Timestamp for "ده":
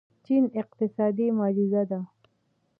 1.89-1.99